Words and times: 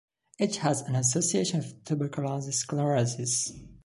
It 0.39 0.55
has 0.55 0.81
an 0.81 0.95
association 0.95 1.59
with 1.59 1.83
tuberous 1.85 2.47
sclerosis. 2.57 3.51